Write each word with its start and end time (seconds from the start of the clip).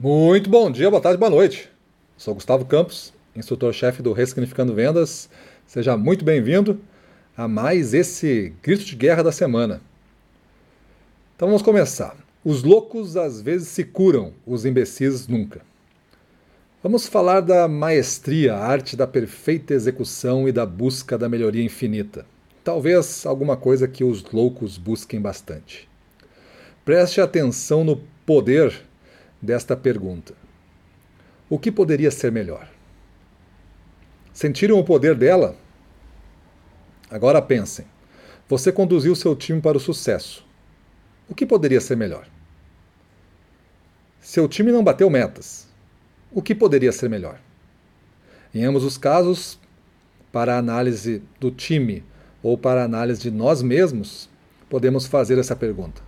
Muito 0.00 0.48
bom 0.48 0.70
dia, 0.70 0.88
boa 0.88 1.02
tarde, 1.02 1.18
boa 1.18 1.28
noite. 1.28 1.68
Sou 2.16 2.32
Gustavo 2.32 2.64
Campos, 2.64 3.12
instrutor-chefe 3.34 4.00
do 4.00 4.12
Ressignificando 4.12 4.72
Vendas. 4.72 5.28
Seja 5.66 5.96
muito 5.96 6.24
bem-vindo 6.24 6.80
a 7.36 7.48
mais 7.48 7.92
esse 7.92 8.54
grito 8.62 8.84
de 8.84 8.94
guerra 8.94 9.24
da 9.24 9.32
semana. 9.32 9.80
Então 11.34 11.48
vamos 11.48 11.62
começar. 11.62 12.16
Os 12.44 12.62
loucos 12.62 13.16
às 13.16 13.40
vezes 13.40 13.66
se 13.66 13.82
curam, 13.82 14.32
os 14.46 14.64
imbecis 14.64 15.26
nunca. 15.26 15.62
Vamos 16.80 17.08
falar 17.08 17.40
da 17.40 17.66
maestria, 17.66 18.54
a 18.54 18.64
arte 18.64 18.96
da 18.96 19.04
perfeita 19.04 19.74
execução 19.74 20.48
e 20.48 20.52
da 20.52 20.64
busca 20.64 21.18
da 21.18 21.28
melhoria 21.28 21.64
infinita. 21.64 22.24
Talvez 22.62 23.26
alguma 23.26 23.56
coisa 23.56 23.88
que 23.88 24.04
os 24.04 24.22
loucos 24.30 24.78
busquem 24.78 25.20
bastante. 25.20 25.88
Preste 26.84 27.20
atenção 27.20 27.82
no 27.82 27.96
poder 28.24 28.86
desta 29.40 29.76
pergunta: 29.76 30.34
O 31.48 31.58
que 31.58 31.70
poderia 31.70 32.10
ser 32.10 32.32
melhor? 32.32 32.68
Sentiram 34.32 34.78
o 34.78 34.84
poder 34.84 35.14
dela? 35.14 35.56
Agora 37.10 37.40
pensem. 37.40 37.86
Você 38.48 38.70
conduziu 38.70 39.14
seu 39.14 39.34
time 39.34 39.60
para 39.60 39.76
o 39.76 39.80
sucesso. 39.80 40.46
O 41.28 41.34
que 41.34 41.44
poderia 41.44 41.80
ser 41.80 41.96
melhor? 41.96 42.26
Seu 44.20 44.48
time 44.48 44.72
não 44.72 44.84
bateu 44.84 45.10
metas. 45.10 45.68
O 46.30 46.42
que 46.42 46.54
poderia 46.54 46.92
ser 46.92 47.08
melhor? 47.08 47.40
Em 48.54 48.64
ambos 48.64 48.84
os 48.84 48.96
casos, 48.96 49.58
para 50.32 50.54
a 50.54 50.58
análise 50.58 51.22
do 51.40 51.50
time 51.50 52.04
ou 52.42 52.56
para 52.56 52.82
a 52.82 52.84
análise 52.84 53.20
de 53.20 53.30
nós 53.30 53.62
mesmos, 53.62 54.28
podemos 54.68 55.06
fazer 55.06 55.38
essa 55.38 55.56
pergunta. 55.56 56.07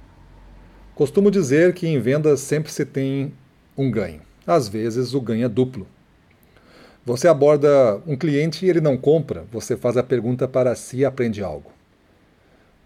Costumo 1.01 1.31
dizer 1.31 1.73
que 1.73 1.89
em 1.89 1.99
vendas 1.99 2.41
sempre 2.41 2.71
se 2.71 2.85
tem 2.85 3.33
um 3.75 3.91
ganho. 3.91 4.21
Às 4.47 4.69
vezes 4.69 5.15
o 5.15 5.21
ganho 5.23 5.47
é 5.47 5.49
duplo. 5.49 5.87
Você 7.07 7.27
aborda 7.27 8.03
um 8.07 8.15
cliente 8.15 8.67
e 8.67 8.69
ele 8.69 8.83
não 8.83 8.99
compra, 8.99 9.47
você 9.51 9.79
faz 9.79 9.97
a 9.97 10.03
pergunta 10.03 10.47
para 10.47 10.75
si 10.75 10.99
e 10.99 11.05
aprende 11.07 11.43
algo. 11.43 11.73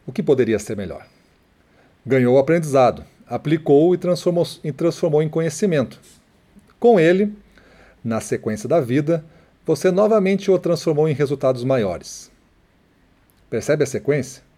O 0.07 0.13
que 0.13 0.23
poderia 0.23 0.61
ser 0.61 0.77
melhor? 0.77 1.05
Ganhou 2.07 2.37
o 2.37 2.39
aprendizado, 2.39 3.05
aplicou 3.27 3.93
e 3.97 3.99
transformou, 3.99 4.47
e 4.63 4.71
transformou 4.71 5.21
em 5.21 5.29
conhecimento. 5.29 6.01
Com 6.79 7.01
ele, 7.01 7.37
na 8.05 8.21
sequência 8.21 8.69
da 8.69 8.81
vida, 8.81 9.25
você 9.67 9.91
novamente 9.91 10.53
o 10.53 10.57
transformou 10.57 11.09
em 11.09 11.15
resultados 11.15 11.65
maiores. 11.65 12.31
Percebe 13.51 13.83
a 13.83 13.89
sequência? 13.89 14.54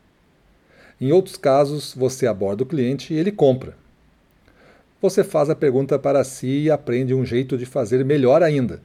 Em 1.00 1.12
outros 1.12 1.36
casos, 1.36 1.94
você 1.94 2.26
aborda 2.26 2.62
o 2.62 2.66
cliente 2.66 3.12
e 3.12 3.18
ele 3.18 3.30
compra. 3.30 3.76
Você 5.00 5.22
faz 5.22 5.50
a 5.50 5.54
pergunta 5.54 5.98
para 5.98 6.24
si 6.24 6.62
e 6.64 6.70
aprende 6.70 7.12
um 7.12 7.24
jeito 7.24 7.58
de 7.58 7.66
fazer 7.66 8.02
melhor 8.04 8.42
ainda, 8.42 8.80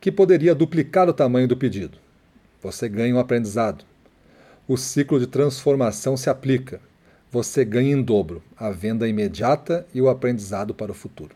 que 0.00 0.12
poderia 0.12 0.54
duplicar 0.54 1.08
o 1.08 1.12
tamanho 1.12 1.48
do 1.48 1.56
pedido. 1.56 1.98
Você 2.62 2.88
ganha 2.88 3.14
um 3.14 3.18
aprendizado. 3.18 3.84
O 4.68 4.76
ciclo 4.76 5.18
de 5.18 5.26
transformação 5.26 6.16
se 6.16 6.30
aplica. 6.30 6.80
Você 7.32 7.64
ganha 7.64 7.92
em 7.92 8.02
dobro 8.02 8.42
a 8.56 8.70
venda 8.70 9.08
imediata 9.08 9.84
e 9.92 10.00
o 10.00 10.08
aprendizado 10.08 10.72
para 10.72 10.92
o 10.92 10.94
futuro. 10.94 11.34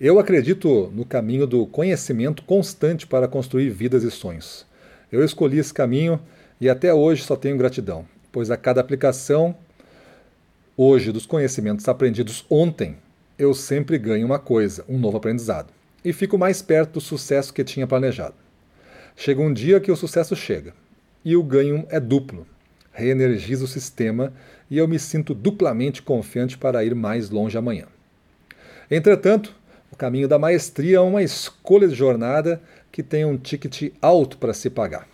Eu 0.00 0.18
acredito 0.18 0.92
no 0.94 1.04
caminho 1.04 1.46
do 1.46 1.66
conhecimento 1.66 2.42
constante 2.44 3.06
para 3.06 3.26
construir 3.26 3.70
vidas 3.70 4.02
e 4.02 4.10
sonhos. 4.10 4.66
Eu 5.10 5.24
escolhi 5.24 5.58
esse 5.58 5.72
caminho 5.72 6.20
e 6.60 6.68
até 6.68 6.92
hoje 6.92 7.22
só 7.22 7.36
tenho 7.36 7.58
gratidão, 7.58 8.06
pois 8.30 8.50
a 8.50 8.56
cada 8.56 8.80
aplicação 8.80 9.54
hoje 10.76 11.12
dos 11.12 11.26
conhecimentos 11.26 11.88
aprendidos 11.88 12.44
ontem, 12.50 12.96
eu 13.38 13.54
sempre 13.54 13.98
ganho 13.98 14.26
uma 14.26 14.38
coisa, 14.38 14.84
um 14.88 14.98
novo 14.98 15.16
aprendizado, 15.16 15.72
e 16.04 16.12
fico 16.12 16.38
mais 16.38 16.62
perto 16.62 16.94
do 16.94 17.00
sucesso 17.00 17.52
que 17.52 17.64
tinha 17.64 17.86
planejado. 17.86 18.34
Chega 19.16 19.40
um 19.40 19.52
dia 19.52 19.80
que 19.80 19.92
o 19.92 19.96
sucesso 19.96 20.34
chega, 20.34 20.74
e 21.24 21.36
o 21.36 21.42
ganho 21.42 21.86
é 21.88 21.98
duplo. 21.98 22.46
Reenergiza 22.92 23.64
o 23.64 23.68
sistema 23.68 24.32
e 24.70 24.78
eu 24.78 24.86
me 24.86 24.98
sinto 24.98 25.34
duplamente 25.34 26.02
confiante 26.02 26.56
para 26.56 26.84
ir 26.84 26.94
mais 26.94 27.30
longe 27.30 27.58
amanhã. 27.58 27.86
Entretanto, 28.90 29.54
o 29.90 29.96
caminho 29.96 30.28
da 30.28 30.38
maestria 30.38 30.98
é 30.98 31.00
uma 31.00 31.22
escolha 31.22 31.88
de 31.88 31.94
jornada 31.94 32.60
que 32.92 33.02
tem 33.02 33.24
um 33.24 33.36
ticket 33.36 33.92
alto 34.00 34.38
para 34.38 34.52
se 34.52 34.70
pagar. 34.70 35.13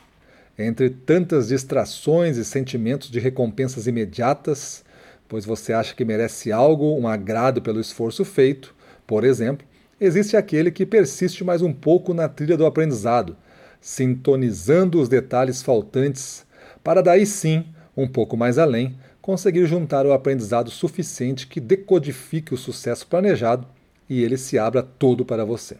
Entre 0.63 0.91
tantas 0.91 1.49
distrações 1.49 2.37
e 2.37 2.45
sentimentos 2.45 3.11
de 3.11 3.19
recompensas 3.19 3.87
imediatas, 3.87 4.85
pois 5.27 5.47
você 5.47 5.73
acha 5.73 5.95
que 5.95 6.05
merece 6.05 6.53
algo, 6.53 6.99
um 6.99 7.09
agrado 7.09 7.63
pelo 7.63 7.81
esforço 7.81 8.27
feito, 8.27 8.75
por 9.07 9.25
exemplo, 9.25 9.67
existe 9.99 10.37
aquele 10.37 10.71
que 10.71 10.85
persiste 10.85 11.43
mais 11.43 11.63
um 11.63 11.73
pouco 11.73 12.13
na 12.13 12.29
trilha 12.29 12.59
do 12.59 12.67
aprendizado, 12.67 13.39
sintonizando 13.81 15.01
os 15.01 15.09
detalhes 15.09 15.63
faltantes, 15.63 16.45
para 16.85 17.01
daí 17.01 17.25
sim, 17.25 17.65
um 17.97 18.07
pouco 18.07 18.37
mais 18.37 18.59
além, 18.59 18.95
conseguir 19.23 19.65
juntar 19.65 20.05
o 20.05 20.13
aprendizado 20.13 20.71
suficiente 20.71 21.47
que 21.47 21.59
decodifique 21.59 22.53
o 22.53 22.59
sucesso 22.59 23.07
planejado 23.07 23.67
e 24.11 24.23
ele 24.23 24.37
se 24.37 24.59
abra 24.59 24.83
todo 24.83 25.25
para 25.25 25.43
você. 25.43 25.79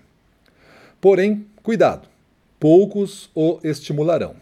Porém, 1.03 1.45
cuidado, 1.63 2.09
poucos 2.59 3.29
o 3.35 3.59
estimularão 3.63 4.37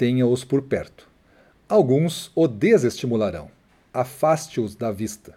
tenha-os 0.00 0.44
por 0.44 0.62
perto. 0.62 1.06
Alguns 1.68 2.32
o 2.34 2.48
desestimularão, 2.48 3.50
afaste-os 3.92 4.74
da 4.74 4.90
vista. 4.90 5.34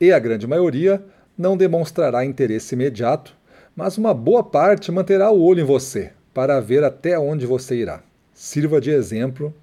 E 0.00 0.10
a 0.10 0.18
grande 0.18 0.48
maioria 0.48 1.00
não 1.38 1.56
demonstrará 1.56 2.24
interesse 2.24 2.74
imediato, 2.74 3.36
mas 3.76 3.96
uma 3.96 4.12
boa 4.12 4.42
parte 4.42 4.90
manterá 4.90 5.30
o 5.30 5.40
olho 5.40 5.60
em 5.60 5.64
você 5.64 6.10
para 6.34 6.58
ver 6.58 6.82
até 6.82 7.16
onde 7.16 7.46
você 7.46 7.76
irá. 7.76 8.02
Sirva 8.34 8.80
de 8.80 8.90
exemplo 8.90 9.54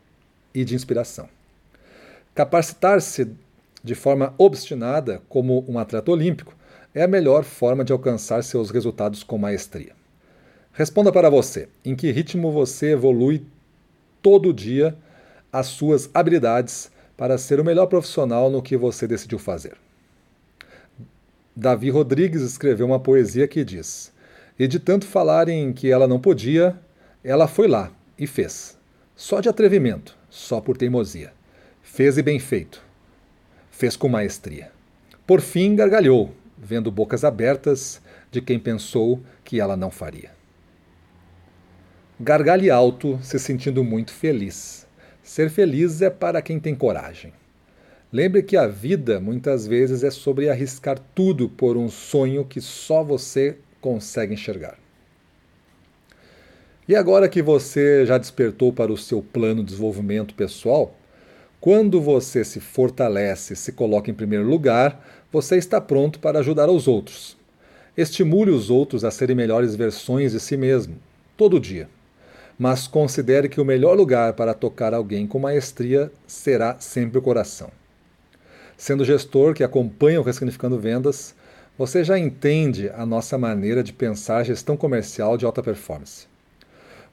e 0.56 0.64
de 0.64 0.76
inspiração. 0.76 1.28
Capacitar-se 2.34 3.30
de 3.84 3.96
forma 3.96 4.34
obstinada 4.38 5.22
como 5.28 5.66
um 5.68 5.78
atleta 5.78 6.10
olímpico 6.10 6.56
é 6.96 7.04
a 7.04 7.08
melhor 7.08 7.44
forma 7.44 7.84
de 7.84 7.92
alcançar 7.92 8.46
seus 8.46 8.72
resultados 8.72 9.24
com 9.24 9.38
maestria. 9.38 9.92
Responda 10.72 11.12
para 11.12 11.30
você: 11.30 11.68
em 11.84 11.98
que 11.98 12.12
ritmo 12.12 12.50
você 12.50 12.92
evolui 12.92 13.44
todo 14.22 14.54
dia 14.54 14.96
as 15.52 15.68
suas 15.68 16.10
habilidades 16.14 16.92
para 17.18 17.38
ser 17.38 17.60
o 17.60 17.66
melhor 17.66 17.88
profissional 17.88 18.50
no 18.50 18.62
que 18.62 18.78
você 18.78 19.08
decidiu 19.08 19.38
fazer. 19.38 19.74
Davi 21.56 21.90
Rodrigues 21.90 22.42
escreveu 22.42 22.86
uma 22.86 23.00
poesia 23.00 23.48
que 23.48 23.66
diz: 23.66 24.14
E 24.58 24.68
de 24.68 24.80
tanto 24.80 25.06
falarem 25.06 25.74
que 25.74 25.92
ela 25.92 26.08
não 26.08 26.20
podia, 26.20 26.80
ela 27.24 27.48
foi 27.48 27.68
lá 27.68 27.92
e 28.18 28.26
fez. 28.26 28.78
Só 29.16 29.42
de 29.42 29.50
atrevimento, 29.50 30.18
só 30.30 30.62
por 30.62 30.78
teimosia. 30.78 31.34
Fez 31.82 32.18
e 32.18 32.22
bem 32.22 32.40
feito. 32.40 32.82
Fez 33.70 33.98
com 33.98 34.08
maestria. 34.08 34.72
Por 35.28 35.42
fim, 35.42 35.76
gargalhou, 35.76 36.32
vendo 36.58 36.90
bocas 36.90 37.26
abertas 37.26 38.02
de 38.32 38.42
quem 38.42 38.58
pensou 38.58 39.22
que 39.44 39.60
ela 39.60 39.76
não 39.76 39.92
faria. 39.92 40.39
Gargalhe 42.22 42.70
alto, 42.70 43.18
se 43.24 43.40
sentindo 43.40 43.82
muito 43.82 44.12
feliz. 44.12 44.86
Ser 45.24 45.50
feliz 45.50 46.02
é 46.02 46.10
para 46.10 46.42
quem 46.42 46.60
tem 46.60 46.76
coragem. 46.76 47.32
Lembre 48.12 48.44
que 48.44 48.58
a 48.58 48.68
vida 48.68 49.22
muitas 49.22 49.66
vezes 49.66 50.04
é 50.04 50.12
sobre 50.12 50.50
arriscar 50.50 51.00
tudo 51.16 51.48
por 51.48 51.78
um 51.78 51.88
sonho 51.88 52.44
que 52.44 52.60
só 52.60 53.06
você 53.06 53.56
consegue 53.80 54.34
enxergar. 54.34 54.78
E 56.86 56.94
agora 56.94 57.30
que 57.30 57.42
você 57.42 58.06
já 58.06 58.18
despertou 58.18 58.74
para 58.74 58.92
o 58.92 58.98
seu 58.98 59.22
plano 59.22 59.64
de 59.64 59.70
desenvolvimento 59.70 60.36
pessoal, 60.36 60.94
quando 61.62 62.02
você 62.02 62.44
se 62.44 62.60
fortalece 62.60 63.56
se 63.56 63.72
coloca 63.72 64.12
em 64.12 64.14
primeiro 64.14 64.44
lugar, 64.44 65.24
você 65.32 65.56
está 65.56 65.80
pronto 65.80 66.20
para 66.20 66.40
ajudar 66.40 66.70
os 66.70 66.86
outros. 66.86 67.38
Estimule 67.96 68.52
os 68.52 68.70
outros 68.70 69.06
a 69.06 69.12
serem 69.12 69.38
melhores 69.38 69.74
versões 69.74 70.34
de 70.34 70.42
si 70.42 70.58
mesmo, 70.58 70.98
todo 71.38 71.62
dia 71.62 71.88
mas 72.60 72.88
considere 72.88 73.48
que 73.48 73.62
o 73.62 73.66
melhor 73.66 73.96
lugar 73.96 74.34
para 74.34 74.54
tocar 74.54 74.94
alguém 74.94 75.26
com 75.26 75.40
maestria 75.40 76.12
será 76.28 76.78
sempre 76.78 77.18
o 77.18 77.22
coração. 77.22 77.72
Sendo 78.76 79.06
gestor 79.06 79.54
que 79.54 79.64
acompanha 79.64 80.20
o 80.20 80.24
Ressignificando 80.24 80.78
Vendas, 80.78 81.34
você 81.78 82.04
já 82.04 82.20
entende 82.20 82.90
a 82.90 83.06
nossa 83.06 83.38
maneira 83.38 83.82
de 83.82 83.94
pensar 83.94 84.44
gestão 84.44 84.76
comercial 84.76 85.38
de 85.38 85.46
alta 85.46 85.64
performance. 85.64 86.28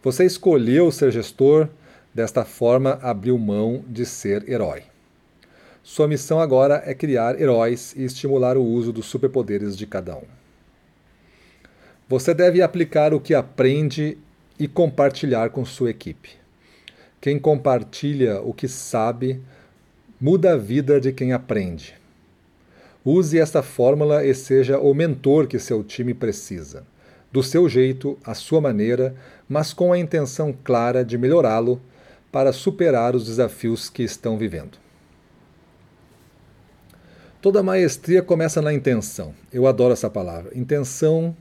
Você 0.03 0.25
escolheu 0.25 0.91
ser 0.91 1.13
gestor, 1.13 1.69
desta 2.13 2.45
forma 2.45 2.99
abriu 3.01 3.39
mão 3.39 3.85
de 3.87 4.05
ser 4.05 4.49
herói. 4.49 4.83
Sua 5.81 6.09
missão 6.09 6.41
agora 6.41 6.83
é 6.85 6.93
criar 6.93 7.41
heróis 7.41 7.95
e 7.97 8.05
estimular 8.05 8.57
o 8.57 8.65
uso 8.65 8.93
dos 8.93 9.07
superpoderes 9.07 9.77
de 9.77 9.87
cada 9.87 10.17
um. 10.17 10.25
Você 12.09 12.35
deve 12.35 12.61
aplicar 12.61 13.15
o 13.15 13.21
que 13.21 13.35
aprende 13.35 14.19
e 14.59 14.67
compartilhar 14.67 15.51
com 15.51 15.65
sua 15.65 15.91
equipe. 15.91 16.31
Quem 17.21 17.39
compartilha 17.39 18.41
o 18.41 18.53
que 18.53 18.69
sabe 18.69 19.43
muda 20.21 20.55
a 20.55 20.57
vida 20.57 21.01
de 21.01 21.13
quem 21.13 21.33
aprende. 21.33 21.95
Use 23.05 23.39
esta 23.39 23.63
fórmula 23.63 24.25
e 24.25 24.35
seja 24.35 24.79
o 24.79 24.93
mentor 24.95 25.47
que 25.47 25.59
seu 25.59 25.85
time 25.85 26.13
precisa. 26.13 26.85
Do 27.31 27.43
seu 27.43 27.69
jeito, 27.69 28.19
à 28.25 28.35
sua 28.35 28.61
maneira, 28.61 29.15
mas 29.49 29.73
com 29.73 29.93
a 29.93 29.99
intenção 29.99 30.55
clara 30.65 31.05
de 31.05 31.19
melhorá-lo 31.19 31.81
para 32.33 32.53
superar 32.53 33.15
os 33.15 33.27
desafios 33.27 33.89
que 33.89 34.03
estão 34.03 34.37
vivendo. 34.37 34.79
Toda 37.41 37.63
maestria 37.63 38.23
começa 38.23 38.61
na 38.61 38.73
intenção. 38.73 39.35
Eu 39.53 39.67
adoro 39.67 39.93
essa 39.93 40.11
palavra. 40.11 40.51
Intenção, 40.59 41.37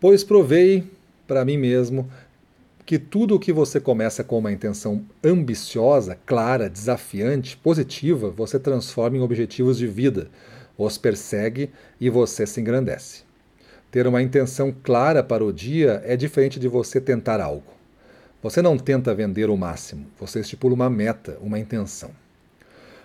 pois 0.00 0.24
provei 0.24 0.84
para 1.26 1.44
mim 1.44 1.58
mesmo 1.58 2.08
que 2.86 3.00
tudo 3.00 3.34
o 3.34 3.40
que 3.40 3.52
você 3.52 3.80
começa 3.80 4.22
com 4.22 4.38
uma 4.38 4.52
intenção 4.52 5.04
ambiciosa, 5.22 6.16
clara, 6.24 6.70
desafiante, 6.70 7.56
positiva, 7.56 8.30
você 8.30 8.60
transforma 8.60 9.16
em 9.16 9.20
objetivos 9.20 9.76
de 9.76 9.88
vida, 9.88 10.30
os 10.78 10.96
persegue 10.96 11.70
e 12.00 12.08
você 12.08 12.46
se 12.46 12.60
engrandece. 12.60 13.24
Ter 13.90 14.06
uma 14.06 14.22
intenção 14.22 14.72
clara 14.84 15.20
para 15.20 15.44
o 15.44 15.52
dia 15.52 16.00
é 16.04 16.16
diferente 16.16 16.60
de 16.60 16.68
você 16.68 17.00
tentar 17.00 17.40
algo. 17.40 17.74
Você 18.40 18.62
não 18.62 18.78
tenta 18.78 19.12
vender 19.12 19.50
o 19.50 19.56
máximo, 19.56 20.06
você 20.16 20.38
estipula 20.38 20.74
uma 20.74 20.88
meta, 20.88 21.36
uma 21.40 21.58
intenção. 21.58 22.10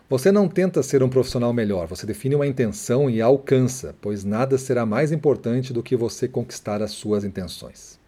Você 0.07 0.31
não 0.31 0.47
tenta 0.47 0.83
ser 0.83 1.01
um 1.01 1.09
profissional 1.09 1.53
melhor, 1.53 1.87
você 1.87 2.05
define 2.05 2.35
uma 2.35 2.45
intenção 2.45 3.09
e 3.09 3.19
a 3.19 3.25
alcança, 3.25 3.95
pois 3.99 4.23
nada 4.23 4.59
será 4.59 4.85
mais 4.85 5.11
importante 5.11 5.73
do 5.73 5.81
que 5.81 5.95
você 5.95 6.27
conquistar 6.27 6.83
as 6.83 6.91
suas 6.91 7.23
intenções. 7.23 7.99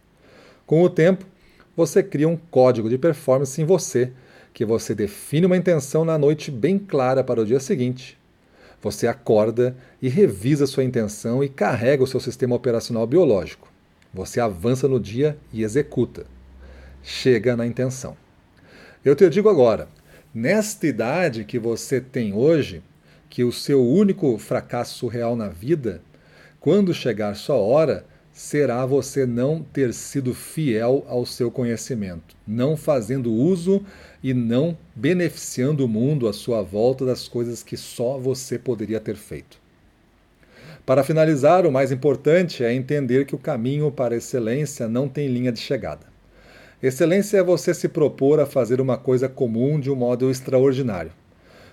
Com 0.68 0.84
o 0.84 0.90
tempo, 0.90 1.26
você 1.75 2.04
cria 2.04 2.30
um 2.30 2.38
código 2.38 2.90
de 2.90 2.98
performance 2.98 3.60
em 3.62 3.66
você, 3.66 4.12
que 4.54 4.64
você 4.64 4.94
define 4.94 5.46
uma 5.46 5.58
intenção 5.58 6.06
na 6.06 6.18
noite 6.18 6.52
bem 6.52 6.78
clara 6.78 7.24
para 7.24 7.42
o 7.42 7.46
dia 7.46 7.60
seguinte. 7.60 8.18
Você 8.81 9.08
acorda 9.08 9.75
e 10.02 10.10
revisa 10.10 10.68
sua 10.68 10.84
intenção 10.84 11.44
e 11.44 11.50
carrega 11.50 12.04
o 12.04 12.08
seu 12.08 12.20
sistema 12.20 12.56
operacional 12.56 13.08
biológico. 13.08 13.72
Você 14.14 14.40
avança 14.40 14.88
no 14.88 15.00
dia 15.00 15.38
e 15.52 15.64
executa. 15.64 16.25
Chega 17.02 17.56
na 17.56 17.66
intenção. 17.66 18.16
Eu 19.04 19.16
te 19.16 19.28
digo 19.30 19.50
agora, 19.50 19.88
nesta 20.34 20.86
idade 20.86 21.46
que 21.46 21.58
você 21.58 22.00
tem 22.00 22.34
hoje, 22.34 22.84
que 23.30 23.44
o 23.44 23.52
seu 23.52 23.84
único 23.84 24.38
fracasso 24.38 25.08
real 25.08 25.36
na 25.36 25.48
vida, 25.48 26.02
quando 26.60 26.94
chegar 26.94 27.36
sua 27.36 27.56
hora, 27.56 28.06
será 28.33 28.83
você 28.83 29.27
não 29.27 29.62
ter 29.62 29.94
sido 29.94 30.33
fiel 30.33 31.06
ao 31.07 31.24
seu 31.24 31.51
conhecimento, 31.51 32.35
não 32.47 32.75
fazendo 32.75 33.31
uso 33.31 33.85
e 34.24 34.33
não 34.33 34.75
beneficiando 34.95 35.85
o 35.85 35.88
mundo 35.88 36.27
à 36.27 36.33
sua 36.33 36.63
volta 36.63 37.06
das 37.06 37.27
coisas 37.27 37.62
que 37.62 37.77
só 37.77 38.18
você 38.18 38.57
poderia 38.57 39.00
ter 39.00 39.15
feito. 39.15 39.62
Para 40.83 41.03
finalizar, 41.03 41.65
o 41.65 41.71
mais 41.71 41.91
importante 41.91 42.63
é 42.63 42.74
entender 42.74 43.25
que 43.25 43.35
o 43.35 43.39
caminho 43.39 43.91
para 43.91 44.15
a 44.15 44.18
excelência 44.18 44.88
não 44.88 45.07
tem 45.07 45.27
linha 45.27 45.51
de 45.51 45.59
chegada. 45.59 46.12
Excelência 46.81 47.38
é 47.38 47.44
você 47.44 47.74
se 47.74 47.88
propor 47.88 48.41
a 48.41 48.45
fazer 48.45 48.81
uma 48.81 48.97
coisa 48.97 49.30
comum 49.30 49.80
de 49.80 49.89
um 49.89 49.95
modo 49.95 50.30
extraordinário. 50.30 51.12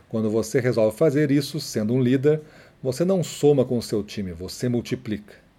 Quando 0.09 0.31
você 0.31 0.61
resolve 0.61 0.97
fazer 0.97 1.31
isso, 1.31 1.59
sendo 1.59 1.95
um 1.95 2.01
líder, 2.01 2.41
você 2.83 3.05
não 3.05 3.25
soma 3.25 3.65
com 3.65 3.79
o 3.79 3.83
seu 3.83 4.05
time, 4.05 4.33
você 4.33 4.69
multiplica. 4.69 5.50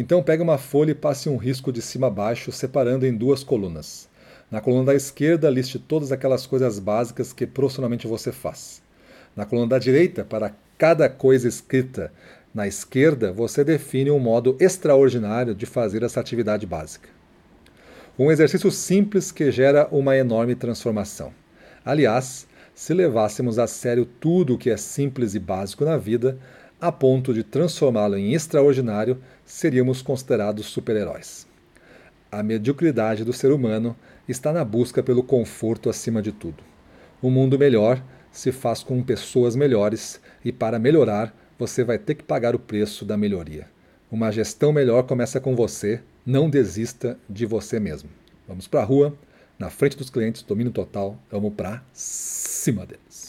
Então 0.00 0.22
pegue 0.22 0.40
uma 0.40 0.58
folha 0.58 0.92
e 0.92 0.94
passe 0.94 1.28
um 1.28 1.36
risco 1.36 1.72
de 1.72 1.82
cima 1.82 2.06
a 2.06 2.10
baixo, 2.10 2.52
separando 2.52 3.04
em 3.04 3.12
duas 3.12 3.42
colunas. 3.42 4.08
Na 4.48 4.60
coluna 4.60 4.84
da 4.84 4.94
esquerda, 4.94 5.50
liste 5.50 5.76
todas 5.76 6.12
aquelas 6.12 6.46
coisas 6.46 6.78
básicas 6.78 7.32
que 7.32 7.44
profissionalmente 7.44 8.06
você 8.06 8.30
faz. 8.30 8.80
Na 9.34 9.44
coluna 9.44 9.70
da 9.70 9.78
direita, 9.80 10.24
para 10.24 10.54
cada 10.78 11.08
coisa 11.08 11.48
escrita 11.48 12.12
na 12.54 12.64
esquerda, 12.68 13.32
você 13.32 13.64
define 13.64 14.08
um 14.08 14.20
modo 14.20 14.56
extraordinário 14.60 15.52
de 15.52 15.66
fazer 15.66 16.04
essa 16.04 16.20
atividade 16.20 16.64
básica. 16.64 17.08
Um 18.16 18.30
exercício 18.30 18.70
simples 18.70 19.32
que 19.32 19.50
gera 19.50 19.88
uma 19.90 20.16
enorme 20.16 20.54
transformação. 20.54 21.32
Aliás, 21.84 22.46
se 22.72 22.94
levássemos 22.94 23.58
a 23.58 23.66
sério 23.66 24.06
tudo 24.06 24.54
o 24.54 24.58
que 24.58 24.70
é 24.70 24.76
simples 24.76 25.34
e 25.34 25.40
básico 25.40 25.84
na 25.84 25.96
vida, 25.96 26.38
a 26.80 26.92
ponto 26.92 27.34
de 27.34 27.42
transformá-lo 27.42 28.16
em 28.16 28.34
extraordinário, 28.34 29.20
seríamos 29.44 30.00
considerados 30.00 30.66
super-heróis. 30.66 31.46
A 32.30 32.42
mediocridade 32.42 33.24
do 33.24 33.32
ser 33.32 33.50
humano 33.50 33.96
está 34.28 34.52
na 34.52 34.64
busca 34.64 35.02
pelo 35.02 35.22
conforto 35.22 35.90
acima 35.90 36.22
de 36.22 36.30
tudo. 36.30 36.62
Um 37.22 37.30
mundo 37.30 37.58
melhor 37.58 38.02
se 38.30 38.52
faz 38.52 38.82
com 38.82 39.02
pessoas 39.02 39.56
melhores 39.56 40.20
e, 40.44 40.52
para 40.52 40.78
melhorar, 40.78 41.34
você 41.58 41.82
vai 41.82 41.98
ter 41.98 42.14
que 42.14 42.22
pagar 42.22 42.54
o 42.54 42.58
preço 42.58 43.04
da 43.04 43.16
melhoria. 43.16 43.66
Uma 44.10 44.30
gestão 44.30 44.72
melhor 44.72 45.02
começa 45.02 45.40
com 45.40 45.56
você, 45.56 46.00
não 46.24 46.48
desista 46.48 47.18
de 47.28 47.44
você 47.44 47.80
mesmo. 47.80 48.08
Vamos 48.46 48.68
para 48.68 48.80
a 48.80 48.84
rua, 48.84 49.16
na 49.58 49.70
frente 49.70 49.96
dos 49.96 50.10
clientes, 50.10 50.42
domínio 50.42 50.72
total, 50.72 51.18
vamos 51.30 51.52
para 51.54 51.82
cima 51.92 52.86
deles. 52.86 53.27